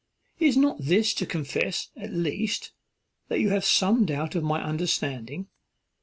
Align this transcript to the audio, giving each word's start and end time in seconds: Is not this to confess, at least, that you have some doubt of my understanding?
Is 0.39 0.57
not 0.57 0.81
this 0.83 1.13
to 1.13 1.27
confess, 1.27 1.91
at 1.95 2.11
least, 2.11 2.71
that 3.27 3.39
you 3.39 3.49
have 3.49 3.63
some 3.63 4.03
doubt 4.07 4.33
of 4.33 4.43
my 4.43 4.59
understanding? 4.59 5.45